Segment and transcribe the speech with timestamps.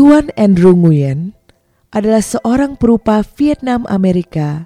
[0.00, 1.36] Tuan Andrew Nguyen
[1.92, 4.64] adalah seorang perupa Vietnam Amerika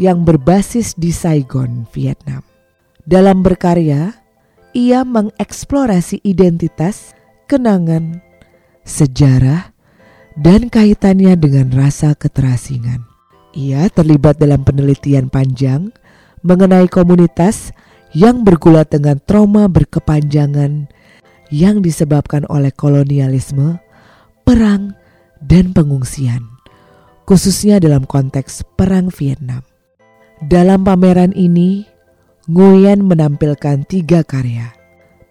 [0.00, 2.40] yang berbasis di Saigon, Vietnam.
[3.04, 4.16] Dalam berkarya,
[4.72, 7.12] ia mengeksplorasi identitas,
[7.44, 8.24] kenangan,
[8.88, 9.76] sejarah,
[10.40, 13.04] dan kaitannya dengan rasa keterasingan.
[13.52, 15.92] Ia terlibat dalam penelitian panjang
[16.40, 17.76] mengenai komunitas
[18.16, 20.88] yang bergulat dengan trauma berkepanjangan
[21.52, 23.84] yang disebabkan oleh kolonialisme,
[24.48, 24.96] perang,
[25.44, 26.40] dan pengungsian,
[27.28, 29.60] khususnya dalam konteks Perang Vietnam.
[30.40, 31.84] Dalam pameran ini,
[32.48, 34.72] Nguyen menampilkan tiga karya.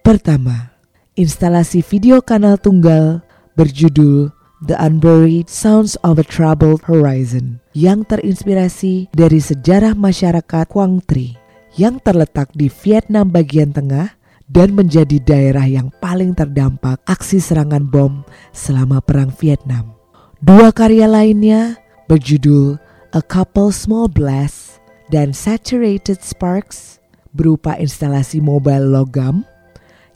[0.06, 0.70] Pertama,
[1.18, 3.26] instalasi video kanal tunggal
[3.58, 4.30] berjudul
[4.62, 11.34] The Unburied Sounds of a Troubled Horizon yang terinspirasi dari sejarah masyarakat Quang Tri
[11.74, 14.17] yang terletak di Vietnam bagian tengah
[14.48, 18.24] dan menjadi daerah yang paling terdampak aksi serangan bom
[18.56, 19.92] selama Perang Vietnam.
[20.40, 21.76] Dua karya lainnya
[22.08, 22.80] berjudul
[23.12, 24.80] A Couple Small Blasts
[25.12, 27.04] dan Saturated Sparks
[27.36, 29.44] berupa instalasi mobile logam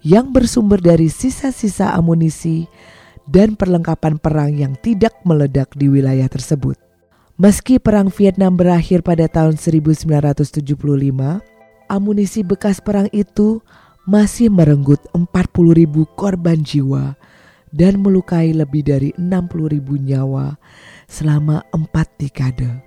[0.02, 2.66] yang bersumber dari sisa-sisa amunisi
[3.30, 6.80] dan perlengkapan perang yang tidak meledak di wilayah tersebut.
[7.38, 10.62] Meski perang Vietnam berakhir pada tahun 1975,
[11.90, 13.62] amunisi bekas perang itu
[14.10, 17.14] masih merenggut 40 ribu korban jiwa
[17.72, 20.60] dan melukai lebih dari 60 ribu nyawa
[21.08, 22.82] selama empat dekade.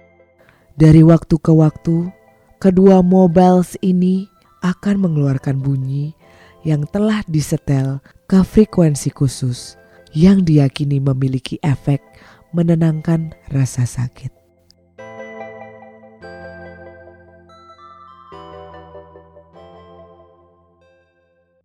[0.75, 2.11] Dari waktu ke waktu,
[2.59, 4.27] kedua mobiles ini
[4.61, 6.13] akan mengeluarkan bunyi
[6.67, 9.77] yang telah disetel ke frekuensi khusus
[10.17, 12.01] yang diyakini memiliki efek
[12.51, 14.44] menenangkan rasa sakit.